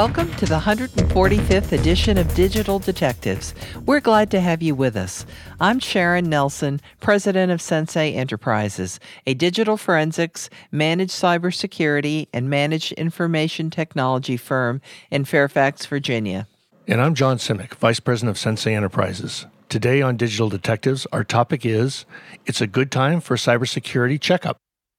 [0.00, 3.54] Welcome to the 145th edition of Digital Detectives.
[3.84, 5.26] We're glad to have you with us.
[5.60, 13.68] I'm Sharon Nelson, president of Sensei Enterprises, a digital forensics, managed cybersecurity, and managed information
[13.68, 14.80] technology firm
[15.10, 16.48] in Fairfax, Virginia.
[16.88, 19.44] And I'm John Simek, vice president of Sensei Enterprises.
[19.68, 22.06] Today on Digital Detectives, our topic is
[22.46, 24.56] It's a Good Time for Cybersecurity Checkup.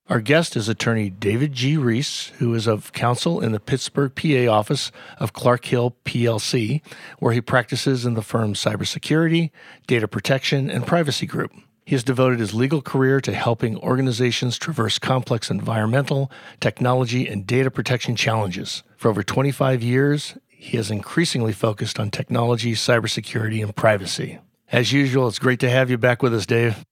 [0.09, 1.77] Our guest is attorney David G.
[1.77, 6.81] Ries, who is of counsel in the Pittsburgh, PA office of Clark Hill PLC,
[7.19, 9.51] where he practices in the firm's cybersecurity,
[9.87, 11.53] data protection, and privacy group.
[11.85, 17.71] He has devoted his legal career to helping organizations traverse complex environmental, technology, and data
[17.71, 18.83] protection challenges.
[18.97, 24.39] For over 25 years, he has increasingly focused on technology, cybersecurity, and privacy.
[24.73, 26.83] As usual, it's great to have you back with us, Dave.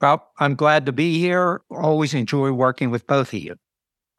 [0.00, 1.62] Well, I'm glad to be here.
[1.70, 3.56] Always enjoy working with both of you.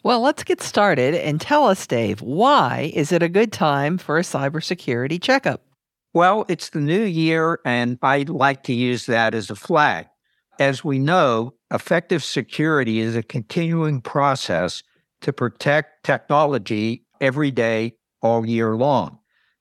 [0.03, 4.17] Well, let's get started and tell us, Dave, why is it a good time for
[4.17, 5.63] a cybersecurity checkup?
[6.13, 10.07] Well, it's the new year, and I'd like to use that as a flag.
[10.59, 14.83] As we know, effective security is a continuing process
[15.21, 19.19] to protect technology every day, all year long.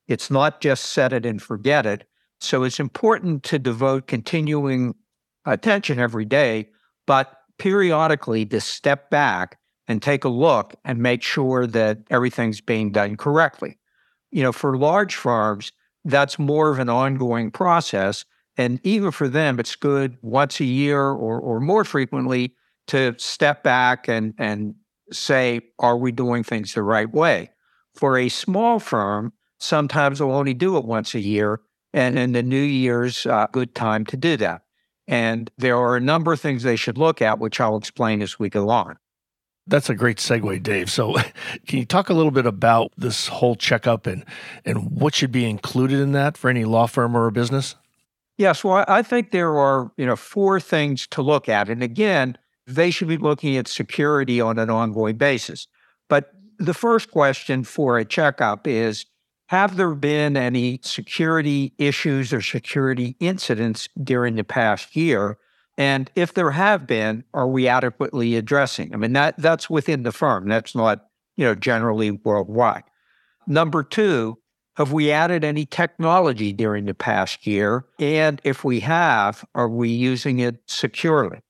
[0.09, 2.07] It's not just set it and forget it.
[2.41, 4.95] So it's important to devote continuing
[5.45, 6.69] attention every day,
[7.07, 12.93] but periodically to step back and take a look and make sure that everything's being
[12.93, 13.79] done correctly.
[14.31, 15.73] You know, for large firms,
[16.05, 18.25] that's more of an ongoing process.
[18.57, 22.55] And even for them, it's good once a year or, or more frequently
[22.87, 24.75] to step back and, and
[25.13, 27.51] say, are we doing things the right way?
[27.95, 31.61] For a small firm, sometimes they'll only do it once a year.
[31.93, 34.63] And in the new year's a uh, good time to do that.
[35.11, 38.39] And there are a number of things they should look at, which I'll explain as
[38.39, 38.97] we go on.
[39.67, 40.89] That's a great segue, Dave.
[40.89, 41.15] So,
[41.67, 44.25] can you talk a little bit about this whole checkup and
[44.65, 47.75] and what should be included in that for any law firm or a business?
[48.39, 52.39] Yes, well, I think there are you know four things to look at, and again,
[52.67, 55.67] they should be looking at security on an ongoing basis.
[56.09, 59.07] But the first question for a checkup is
[59.51, 65.39] have there been any security issues or security incidents during the past year?
[65.77, 68.95] And if there have been, are we adequately addressing?
[68.95, 70.49] I mean, that that's within the firm.
[70.49, 71.07] That's not,
[71.37, 72.85] you know, generally worldwide.
[73.49, 74.39] Number two,
[74.77, 77.85] have we added any technology during the past year?
[77.99, 81.41] And if we have, are we using it securely?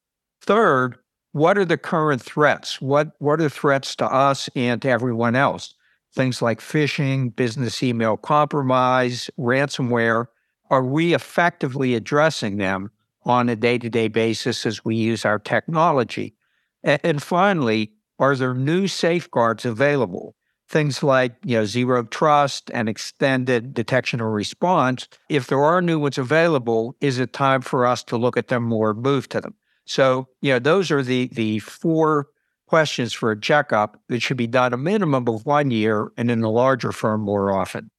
[0.40, 0.96] Third,
[1.32, 2.80] what are the current threats?
[2.80, 5.74] What what are threats to us and to everyone else?
[6.14, 10.26] Things like phishing, business email compromise, ransomware,
[10.70, 12.90] are we effectively addressing them
[13.24, 16.34] on a day to day basis as we use our technology?
[16.82, 20.36] And finally, are there new safeguards available?
[20.68, 25.08] Things like you know zero trust and extended detection or response.
[25.28, 28.72] If there are new ones available, is it time for us to look at them
[28.72, 29.54] or move to them?
[29.84, 32.28] So you know those are the the four
[32.70, 36.40] questions for a checkup that should be done a minimum of one year and in
[36.44, 37.90] a larger firm more often.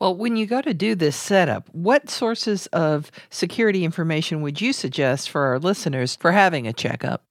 [0.00, 4.72] Well, when you go to do this setup, what sources of security information would you
[4.72, 7.22] suggest for our listeners for having a checkup?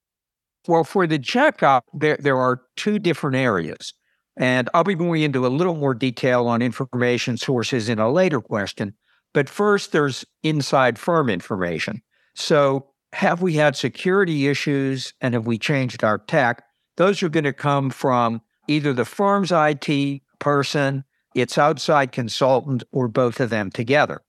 [0.66, 3.92] Well, for the checkup, there, there are two different areas.
[4.38, 8.40] And I'll be going into a little more detail on information sources in a later
[8.40, 8.94] question.
[9.34, 12.00] But first, there's inside firm information.
[12.34, 16.64] So have we had security issues and have we changed our tech?
[16.96, 23.08] Those are going to come from either the firm's IT person, its outside consultant, or
[23.08, 24.22] both of them together.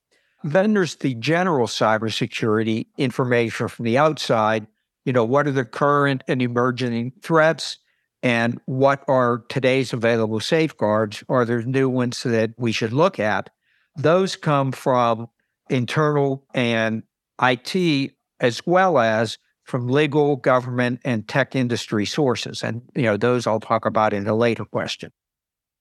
[0.44, 4.68] Then there's the general cybersecurity information from the outside.
[5.06, 7.78] You know, what are the current and emerging threats?
[8.22, 11.24] And what are today's available safeguards?
[11.30, 13.50] Are there new ones that we should look at?
[13.98, 15.28] Those come from
[15.70, 17.04] internal and
[17.42, 22.64] IT as well as from legal, government, and tech industry sources.
[22.64, 25.12] And, you know, those I'll talk about in a later question.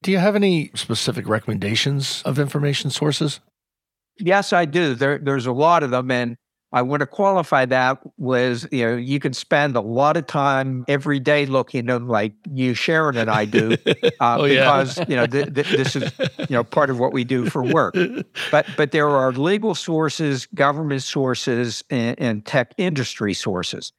[0.02, 3.40] Do you have any specific recommendations of information sources?
[4.18, 4.94] Yes, I do.
[4.94, 6.10] There, there's a lot of them.
[6.10, 6.36] And
[6.72, 10.84] I want to qualify that was, you know, you can spend a lot of time
[10.88, 13.76] every day looking at them like you, Sharon, and I do,
[14.20, 15.04] uh, oh, because, yeah.
[15.08, 17.94] you know, th- th- this is, you know, part of what we do for work.
[18.50, 23.92] But, but there are legal sources, government sources, and, and tech industry sources.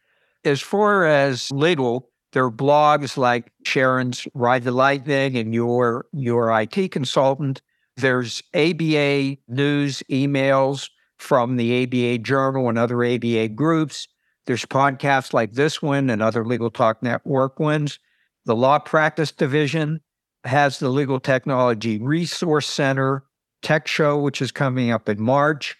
[0.43, 6.59] as far as legal, there are blogs like Sharon's Ride the Lightning and your your
[6.59, 7.61] IT consultant.
[7.97, 10.89] There's ABA news emails
[11.23, 14.09] from the ABA Journal and other ABA groups.
[14.45, 17.97] There's podcasts like this one and other Legal Talk Network ones.
[18.45, 20.01] The Law Practice Division
[20.43, 23.23] has the Legal Technology Resource Center
[23.61, 25.77] Tech Show, which is coming up in March.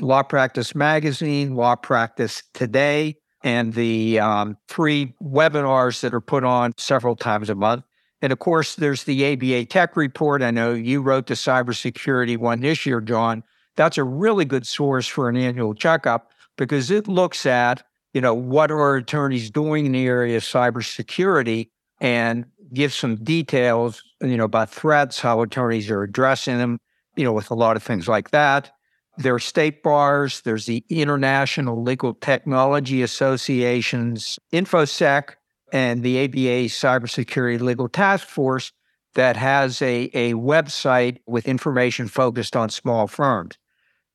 [0.00, 6.72] Law Practice Magazine, Law Practice Today, and the um, free webinars that are put on
[6.78, 7.84] several times a month.
[8.22, 10.42] And of course, there's the ABA Tech Report.
[10.42, 13.42] I know you wrote the cybersecurity one this year, John.
[13.76, 17.82] That's a really good source for an annual checkup because it looks at,
[18.12, 21.68] you know, what are attorneys doing in the area of cybersecurity
[22.00, 26.78] and gives some details, you know, about threats, how attorneys are addressing them,
[27.16, 28.72] you know, with a lot of things like that.
[29.18, 30.42] There are state bars.
[30.42, 35.34] There's the International Legal Technology Association's InfoSec
[35.72, 38.72] and the ABA Cybersecurity Legal Task Force
[39.14, 43.56] that has a, a website with information focused on small firms.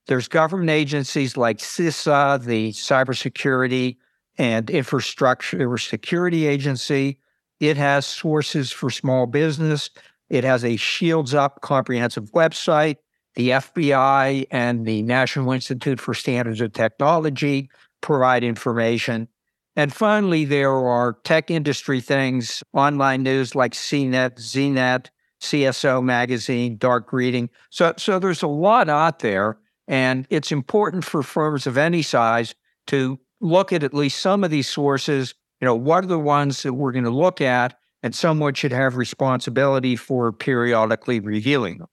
[0.07, 3.98] There's government agencies like CISA, the Cybersecurity
[4.38, 7.19] and Infrastructure Security Agency.
[7.59, 9.89] It has sources for small business.
[10.30, 12.98] It has a Shields Up comprehensive website
[13.36, 17.69] the FBI and the National Institute for Standards and Technology
[18.01, 19.27] provide information.
[19.75, 25.07] And finally, there are tech industry things, online news like CNET, ZNet,
[25.39, 27.50] CSO Magazine, Dark Reading.
[27.69, 29.57] So, so there's a lot out there.
[29.91, 32.55] And it's important for firms of any size
[32.88, 35.35] to look at at least some of these sources.
[35.59, 37.77] You know, what are the ones that we're going to look at?
[38.01, 41.88] And someone should have responsibility for periodically reviewing them.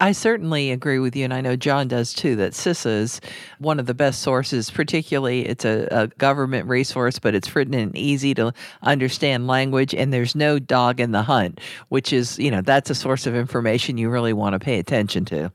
[0.00, 3.20] I certainly agree with you, and I know John does too, that CISA is
[3.58, 7.96] one of the best sources, particularly it's a, a, government resource, but it's written in
[7.96, 8.52] easy to
[8.82, 12.96] understand language, and there's no dog in the hunt, which is, you know, that's a
[12.96, 15.52] source of information you really want to pay attention to.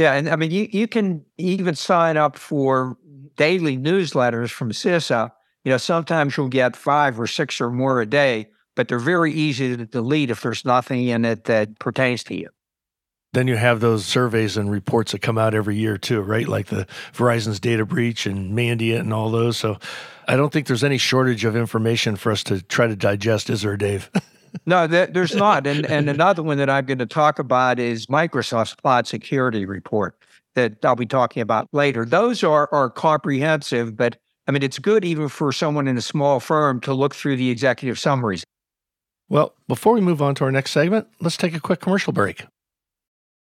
[0.00, 2.96] Yeah, and I mean, you, you can even sign up for
[3.36, 5.30] daily newsletters from CISA.
[5.62, 9.30] You know, sometimes you'll get five or six or more a day, but they're very
[9.30, 12.48] easy to delete if there's nothing in it that pertains to you.
[13.34, 16.48] Then you have those surveys and reports that come out every year too, right?
[16.48, 19.58] Like the Verizon's data breach and Mandiant and all those.
[19.58, 19.76] So
[20.26, 23.60] I don't think there's any shortage of information for us to try to digest, is
[23.60, 24.10] there, Dave?
[24.66, 25.66] no, there's not.
[25.66, 30.16] And and another one that I'm going to talk about is Microsoft's Cloud Security Report
[30.54, 32.04] that I'll be talking about later.
[32.04, 34.16] Those are are comprehensive, but
[34.46, 37.50] I mean it's good even for someone in a small firm to look through the
[37.50, 38.44] executive summaries.
[39.28, 42.44] Well, before we move on to our next segment, let's take a quick commercial break.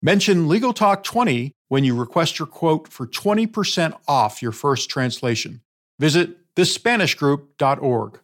[0.00, 5.60] Mention Legal Talk 20 when you request your quote for 20% off your first translation.
[5.98, 8.20] Visit thespanishgroup.org.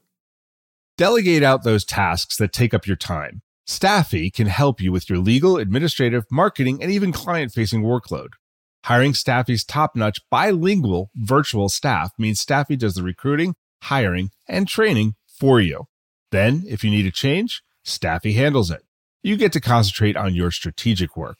[0.97, 3.43] Delegate out those tasks that take up your time.
[3.67, 8.29] Stafi can help you with your legal, administrative, marketing, and even client facing workload.
[8.85, 15.17] Hiring Stafi's top notch bilingual virtual staff means Stafi does the recruiting, hiring, and training
[15.27, 15.87] for you.
[16.31, 18.83] Then, if you need a change, Stafi handles it.
[19.25, 21.39] You get to concentrate on your strategic work.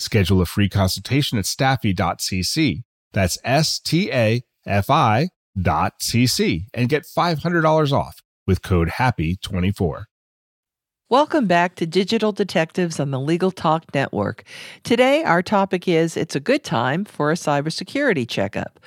[0.00, 2.82] Schedule a free consultation at stafi.cc.
[3.12, 5.28] That's S T A F I
[5.60, 10.04] dot cc and get $500 off with code HAPPY24.
[11.10, 14.44] Welcome back to Digital Detectives on the Legal Talk Network.
[14.84, 18.78] Today, our topic is It's a Good Time for a Cybersecurity Checkup.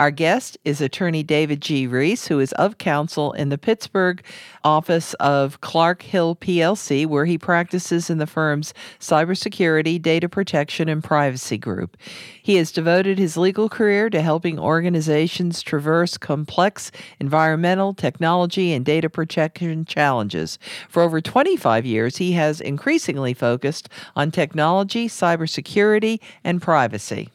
[0.00, 1.86] Our guest is attorney David G.
[1.86, 4.24] Ries, who is of counsel in the Pittsburgh
[4.64, 11.04] office of Clark Hill PLC, where he practices in the firm's cybersecurity, data protection, and
[11.04, 11.98] privacy group.
[12.42, 19.10] He has devoted his legal career to helping organizations traverse complex environmental, technology, and data
[19.10, 20.58] protection challenges.
[20.88, 27.28] For over 25 years, he has increasingly focused on technology, cybersecurity, and privacy.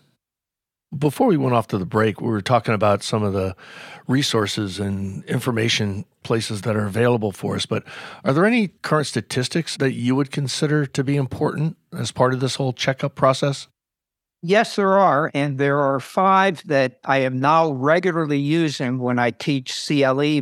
[0.98, 3.56] Before we went off to the break, we were talking about some of the
[4.08, 7.66] resources and information places that are available for us.
[7.66, 7.84] But
[8.24, 12.40] are there any current statistics that you would consider to be important as part of
[12.40, 13.68] this whole checkup process?
[14.42, 15.32] Yes, there are.
[15.34, 20.42] And there are five that I am now regularly using when I teach CLE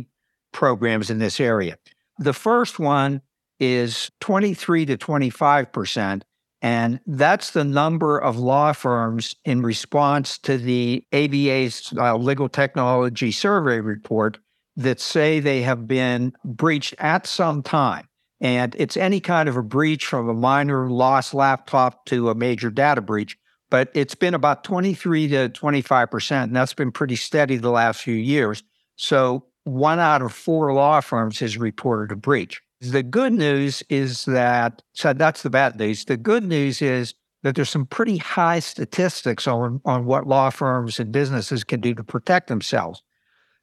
[0.52, 1.78] programs in this area.
[2.18, 3.22] The first one
[3.58, 6.22] is 23 to 25%.
[6.64, 13.32] And that's the number of law firms in response to the ABA's uh, legal technology
[13.32, 14.38] survey report
[14.74, 18.08] that say they have been breached at some time.
[18.40, 22.70] And it's any kind of a breach from a minor lost laptop to a major
[22.70, 23.36] data breach.
[23.68, 26.44] But it's been about 23 to 25%.
[26.44, 28.62] And that's been pretty steady the last few years.
[28.96, 32.62] So one out of four law firms has reported a breach.
[32.90, 36.04] The good news is that, so that's the bad news.
[36.04, 40.98] The good news is that there's some pretty high statistics on, on what law firms
[40.98, 43.02] and businesses can do to protect themselves.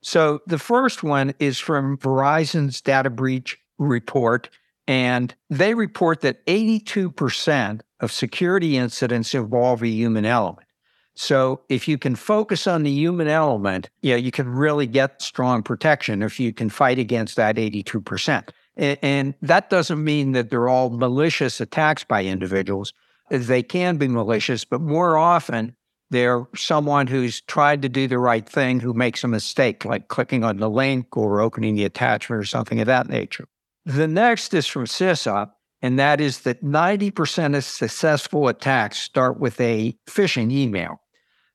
[0.01, 4.50] So the first one is from Verizon's data breach report.
[4.88, 10.68] And they report that 82% of security incidents involve a human element.
[11.16, 15.62] So if you can focus on the human element, yeah, you can really get strong
[15.62, 18.50] protection if you can fight against that 82%.
[18.78, 22.94] And that doesn't mean that they're all malicious attacks by individuals.
[23.30, 25.75] They can be malicious, but more often
[26.10, 30.44] they're someone who's tried to do the right thing who makes a mistake, like clicking
[30.44, 33.48] on the link or opening the attachment or something of that nature.
[33.86, 35.50] The next is from CISA,
[35.82, 41.01] and that is that 90% of successful attacks start with a phishing email.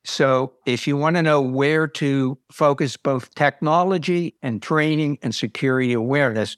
[0.04, 5.92] So, if you want to know where to focus both technology and training and security
[5.92, 6.56] awareness,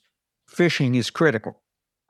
[0.59, 1.62] phishing is critical.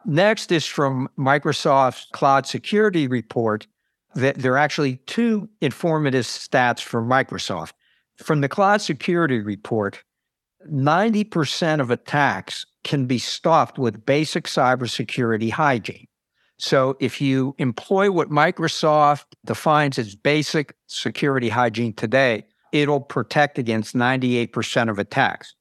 [0.07, 3.67] Next is from Microsoft's Cloud Security Report
[4.14, 7.73] that there are actually two informative stats from Microsoft.
[8.17, 10.02] From the Cloud Security Report,
[10.71, 16.07] 90% of attacks can be stopped with basic cybersecurity hygiene.
[16.59, 23.95] So if you employ what Microsoft defines as basic security hygiene today, it'll protect against
[23.95, 25.55] 98% of attacks.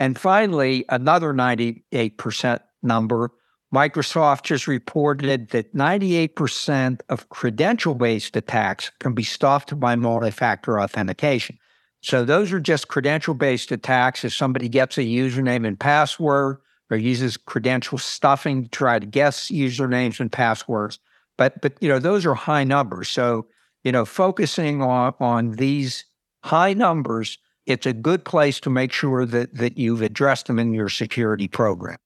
[0.00, 3.32] And finally, another 98% number
[3.74, 10.80] Microsoft just reported that 98% of credential based attacks can be stopped by multi factor
[10.80, 11.58] authentication.
[12.00, 14.24] So those are just credential based attacks.
[14.24, 16.58] If somebody gets a username and password
[16.90, 20.98] or uses credential stuffing to try to guess usernames and passwords.
[21.36, 23.10] But but you know, those are high numbers.
[23.10, 23.46] So,
[23.84, 26.06] you know, focusing on, on these
[26.42, 27.36] high numbers,
[27.68, 31.46] it's a good place to make sure that that you've addressed them in your security
[31.46, 31.98] program.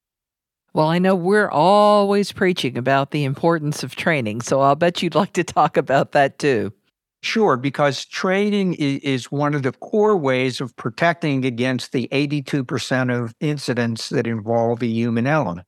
[0.73, 5.15] Well, I know we're always preaching about the importance of training, so I'll bet you'd
[5.15, 6.73] like to talk about that too.
[7.21, 13.33] Sure, because training is one of the core ways of protecting against the 82% of
[13.39, 15.65] incidents that involve a human element.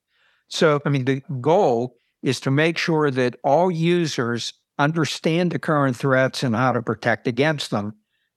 [0.49, 5.95] So, I mean, the goal is to make sure that all users understand the current
[5.95, 7.93] threats and how to protect against them.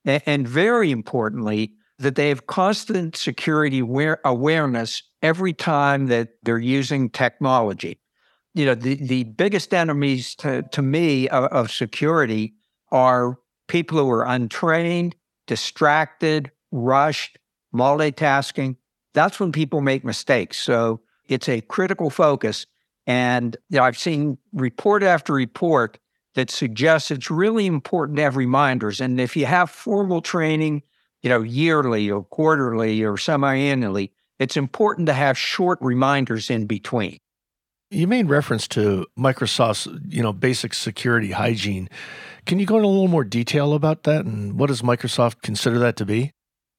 [0.08, 7.10] And very importantly, that they have constant security aware- awareness every time that they're using
[7.10, 8.00] technology.
[8.54, 12.54] You know, the, the biggest enemies to, to me of, of security
[12.90, 15.14] are people who are untrained,
[15.46, 17.38] distracted, rushed,
[17.74, 18.76] multitasking.
[19.14, 20.58] That's when people make mistakes.
[20.58, 22.66] So it's a critical focus.
[23.06, 25.98] And you know, I've seen report after report
[26.38, 29.00] that suggests it's really important to have reminders.
[29.00, 30.84] And if you have formal training,
[31.20, 37.18] you know, yearly or quarterly or semi-annually, it's important to have short reminders in between.
[37.90, 41.88] You made reference to Microsoft's, you know, basic security hygiene.
[42.46, 45.80] Can you go into a little more detail about that and what does Microsoft consider
[45.80, 46.30] that to be?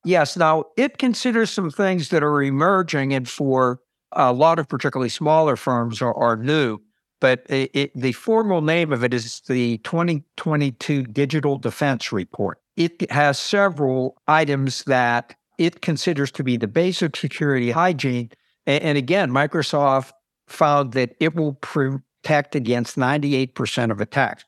[0.06, 0.38] Yes.
[0.38, 3.82] Now, it considers some things that are emerging and for
[4.14, 6.80] a lot of particularly smaller firms are, are new,
[7.20, 12.60] but it, it, the formal name of it is the 2022 Digital Defense Report.
[12.76, 18.32] It has several items that it considers to be the basic security hygiene.
[18.66, 20.12] And, and again, Microsoft
[20.48, 24.46] found that it will protect against 98% of attacks.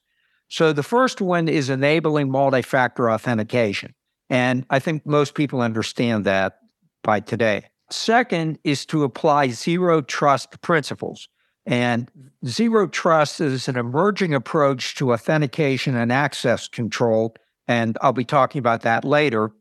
[0.47, 3.93] So the first one is enabling multi factor authentication.
[4.29, 6.59] And I think most people understand that
[7.03, 7.65] by today.
[7.89, 11.27] Second is to apply zero trust principles.
[11.65, 12.09] And
[12.45, 17.35] zero trust is an emerging approach to authentication and access control.
[17.67, 19.51] And I'll be talking about that later.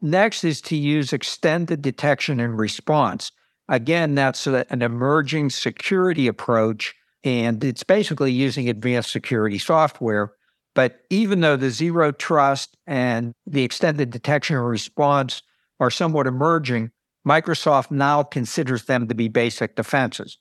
[0.00, 3.30] Next is to use extended detection and response.
[3.68, 10.32] Again, that's a, an emerging security approach and it's basically using advanced security software.
[10.74, 15.42] But even though the zero trust and the extended detection and response
[15.80, 16.92] are somewhat emerging,
[17.26, 20.38] Microsoft now considers them to be basic defenses.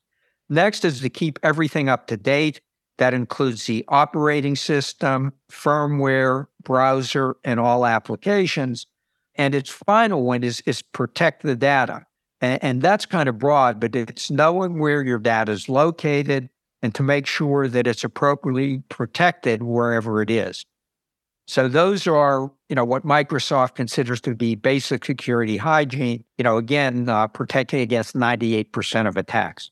[0.49, 2.61] Next is to keep everything up to date.
[2.97, 8.87] That includes the operating system, firmware, browser, and all applications.
[9.35, 12.05] And its final one is, is protect the data.
[12.39, 16.49] And, and that's kind of broad, but it's knowing where your data is located
[16.81, 20.65] and to make sure that it's appropriately protected wherever it is.
[21.47, 26.23] So those are, you know, what Microsoft considers to be basic security hygiene.
[26.37, 29.69] You know, again, uh, protecting against 98% of attacks.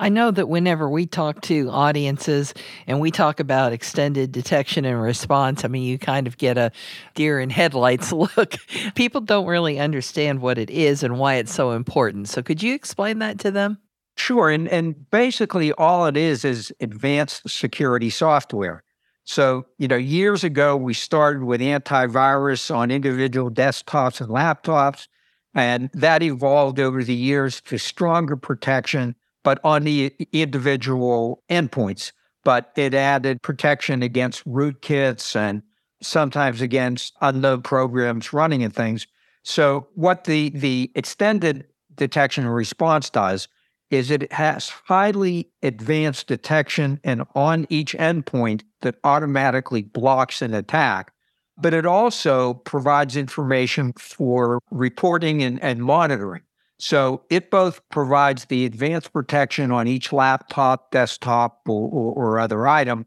[0.00, 2.54] I know that whenever we talk to audiences
[2.86, 6.70] and we talk about extended detection and response, I mean, you kind of get a
[7.14, 8.54] deer in headlights look.
[8.94, 12.28] People don't really understand what it is and why it's so important.
[12.28, 13.78] So, could you explain that to them?
[14.16, 14.50] Sure.
[14.50, 18.84] And, and basically, all it is is advanced security software.
[19.24, 25.08] So, you know, years ago, we started with antivirus on individual desktops and laptops,
[25.54, 32.12] and that evolved over the years to stronger protection but on the individual endpoints.
[32.44, 35.62] But it added protection against rootkits and
[36.00, 39.06] sometimes against unknown programs running and things.
[39.42, 43.48] So what the the extended detection and response does
[43.90, 51.12] is it has highly advanced detection and on each endpoint that automatically blocks an attack.
[51.56, 56.42] But it also provides information for reporting and, and monitoring.
[56.78, 62.68] So it both provides the advanced protection on each laptop, desktop, or, or, or, other
[62.68, 63.06] item,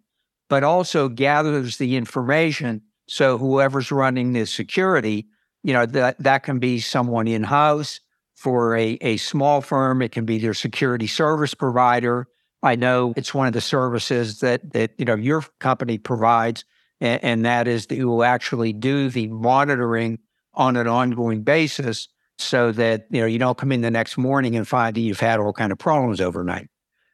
[0.49, 2.81] but also gathers the information.
[3.07, 5.27] So whoever's running the security,
[5.63, 7.99] you know, that, that can be someone in house.
[8.35, 12.27] For a, a small firm, it can be their security service provider.
[12.63, 16.65] I know it's one of the services that that you know your company provides,
[16.99, 20.17] and, and that is that you will actually do the monitoring
[20.55, 22.07] on an ongoing basis
[22.41, 25.19] so that you know you don't come in the next morning and find that you've
[25.19, 26.67] had all kind of problems overnight.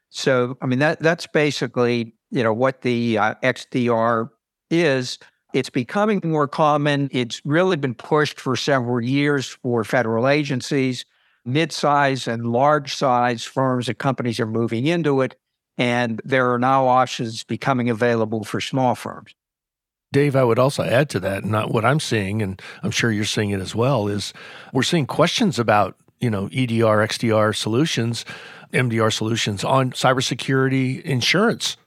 [0.10, 4.30] So I mean that that's basically you know what the uh, XDR
[4.70, 5.20] is.
[5.54, 7.10] It's becoming more common.
[7.12, 11.06] It's really been pushed for several years for federal agencies,
[11.46, 15.36] mid-size and large-size firms and companies are moving into it,
[15.78, 19.34] and there are now options becoming available for small firms.
[20.12, 23.26] Dave, I would also add to that, not what I'm seeing, and I'm sure you're
[23.26, 24.34] seeing it as well, is
[24.74, 28.24] we're seeing questions about, you know, EDR, XDR solutions,
[28.74, 31.78] MDR solutions on cybersecurity insurance,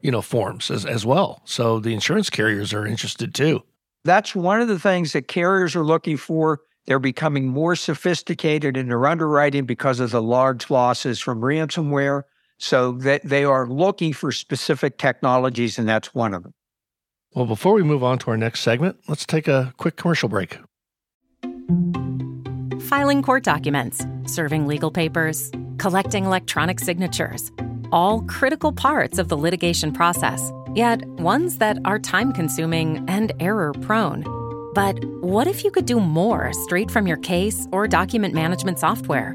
[0.00, 1.40] you know, forms as, as well.
[1.44, 3.62] So the insurance carriers are interested too.
[4.04, 6.60] That's one of the things that carriers are looking for.
[6.86, 12.22] They're becoming more sophisticated in their underwriting because of the large losses from ransomware.
[12.60, 16.54] So that they are looking for specific technologies, and that's one of them.
[17.34, 20.58] Well, before we move on to our next segment, let's take a quick commercial break.
[22.82, 27.52] Filing court documents, serving legal papers, collecting electronic signatures,
[27.92, 33.72] all critical parts of the litigation process, yet ones that are time consuming and error
[33.82, 34.24] prone.
[34.74, 39.34] But what if you could do more straight from your case or document management software?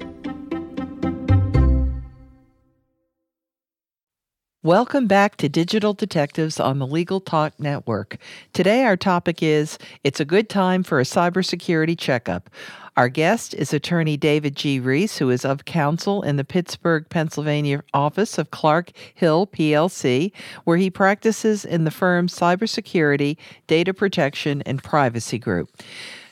[4.63, 8.17] Welcome back to Digital Detectives on the Legal Talk Network.
[8.53, 12.47] Today, our topic is It's a Good Time for a Cybersecurity Checkup.
[12.95, 14.79] Our guest is attorney David G.
[14.79, 20.31] Ries, who is of counsel in the Pittsburgh, Pennsylvania office of Clark Hill PLC,
[20.63, 25.69] where he practices in the firm's cybersecurity, data protection, and privacy group.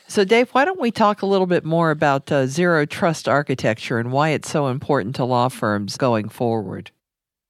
[0.06, 3.98] So, Dave, why don't we talk a little bit more about uh, zero trust architecture
[3.98, 6.92] and why it's so important to law firms going forward?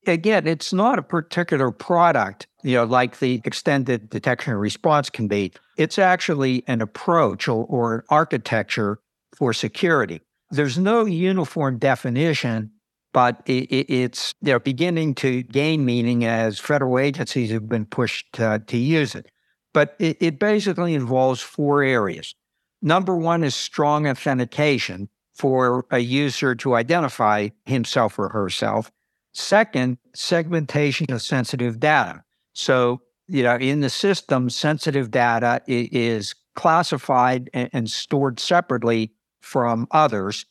[0.06, 5.28] Again, it's not a particular product, you know, like the extended detection and response can
[5.28, 5.52] be.
[5.76, 8.98] It's actually an approach or, or an architecture
[9.36, 10.20] for security.
[10.50, 12.72] There's no uniform definition,
[13.12, 18.40] but it, it, it's they're beginning to gain meaning as federal agencies have been pushed
[18.40, 19.30] uh, to use it.
[19.72, 22.34] But it, it basically involves four areas.
[22.82, 28.90] Number one is strong authentication for a user to identify himself or herself.
[29.33, 32.23] Second, segmentation of sensitive data.
[32.53, 40.47] So, you know, in the system, sensitive data is classified and stored separately from others.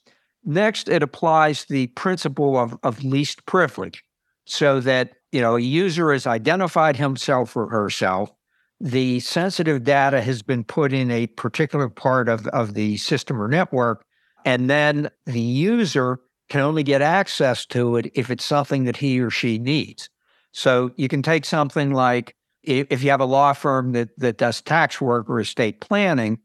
[0.46, 4.04] Next, it applies the principle of, of least privilege
[4.46, 8.32] so that, you know, a user has identified himself or herself.
[8.80, 13.50] The sensitive data has been put in a particular part of, of the system or
[13.50, 14.06] network.
[14.46, 19.20] And then the user can only get access to it if it's something that he
[19.20, 20.10] or she needs.
[20.52, 24.62] So you can take something like if you have a law firm that, that does
[24.62, 26.40] tax work or estate planning,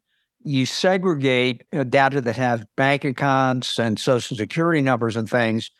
[0.44, 5.70] you segregate uh, data that has bank accounts and social security numbers and things.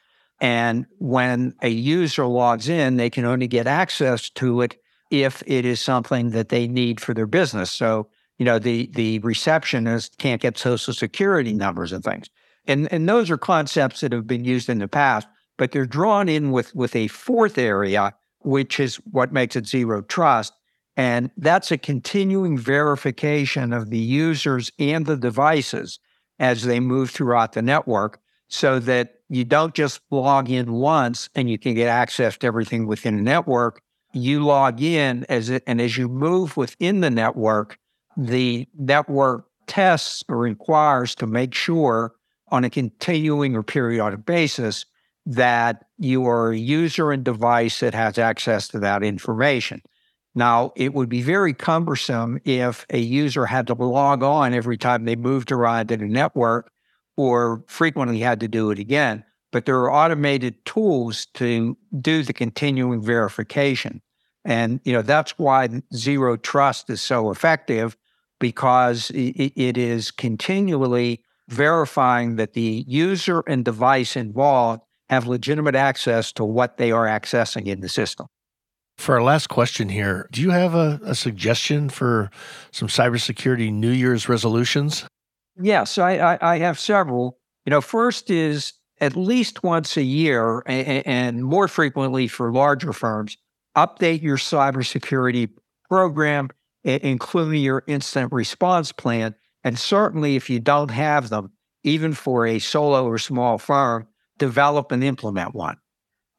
[0.41, 4.77] And when a user logs in, they can only get access to it
[5.11, 7.71] if it is something that they need for their business.
[7.71, 8.09] So,
[8.39, 12.29] you know, the the receptionist can't get social security numbers and things.
[12.67, 16.29] And and those are concepts that have been used in the past, but they're drawn
[16.29, 20.53] in with with a fourth area, which is what makes it zero trust.
[20.97, 25.99] And that's a continuing verification of the users and the devices
[26.39, 31.51] as they move throughout the network so that you don't just log in once and
[31.51, 33.81] you can get access to everything within the network.
[34.13, 37.79] You log in as it, and as you move within the network,
[38.17, 42.15] the network tests or requires to make sure
[42.49, 44.87] on a continuing or periodic basis
[45.27, 49.81] that you are a user and device that has access to that information.
[50.35, 55.05] Now, it would be very cumbersome if a user had to log on every time
[55.05, 56.71] they moved around in a network
[57.17, 59.25] or frequently had to do it again.
[59.53, 64.03] But there are automated tools to do the continuing verification.
[64.45, 67.97] And, you know, that's why zero trust is so effective
[68.41, 76.45] because it is continually verifying that the user and device involved have legitimate access to
[76.45, 78.27] what they are accessing in the system.
[78.97, 82.31] For our last question here, do you have a, a suggestion for
[82.71, 85.05] some cybersecurity New Year's resolutions?
[85.61, 87.39] Yes, I, I, I, have several.
[87.67, 92.93] You know, first is at least once a year and, and more frequently for larger
[92.93, 93.37] firms,
[93.77, 95.51] update your cybersecurity
[95.89, 96.51] program,
[96.85, 99.35] including your incident response plan.
[99.65, 104.07] And certainly, if you don't have them, even for a solo or small firm,
[104.39, 105.79] develop and implement one.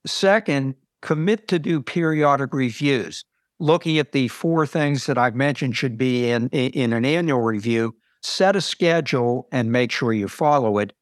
[0.06, 3.26] Second, commit to do periodic reviews.
[3.60, 7.96] Looking at the four things that I've mentioned should be in, in an annual review,
[8.22, 10.94] set a schedule and make sure you follow it.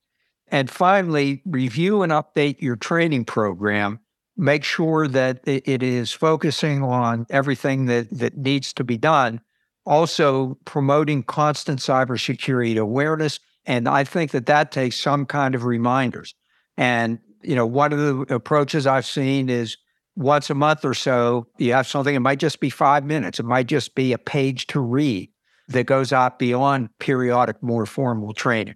[0.48, 4.00] And finally, review and update your training program.
[4.38, 9.42] Make sure that it is focusing on everything that, that needs to be done.
[9.86, 13.40] Also, promoting constant cybersecurity awareness.
[13.66, 16.36] And I think that that takes some kind of reminders.
[16.78, 19.78] And, you know, one of the approaches I've seen is
[20.16, 23.46] once a month or so, you have something, it might just be five minutes, it
[23.46, 25.30] might just be a page to read
[25.70, 28.76] that goes out beyond periodic, more formal training.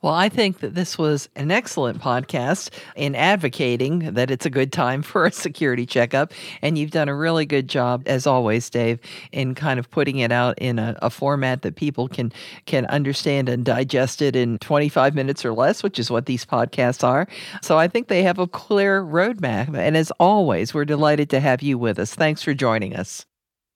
[0.00, 4.72] Well, I think that this was an excellent podcast in advocating that it's a good
[4.72, 6.32] time for a security checkup.
[6.62, 9.00] And you've done a really good job, as always, Dave,
[9.32, 12.32] in kind of putting it out in a, a format that people can
[12.66, 17.02] can understand and digest it in 25 minutes or less, which is what these podcasts
[17.02, 17.26] are.
[17.60, 19.76] So I think they have a clear roadmap.
[19.76, 22.14] And as always, we're delighted to have you with us.
[22.14, 23.26] Thanks for joining us.